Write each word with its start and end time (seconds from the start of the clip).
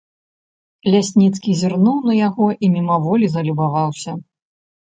Лясніцкі 0.93 1.53
зірнуў 1.59 1.97
на 2.11 2.15
яго 2.21 2.47
і 2.65 2.71
мімаволі 2.77 3.25
залюбаваўся. 3.35 4.11